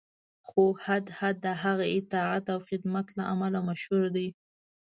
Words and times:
خو 0.47 0.63
هدهد 0.85 1.35
د 1.45 1.47
هغه 1.61 1.83
د 1.87 1.91
اطاعت 1.99 2.45
او 2.53 2.59
خدمت 2.69 3.07
له 3.17 3.23
امله 3.33 3.59
مشهور 3.69 4.03
دی. 4.15 4.27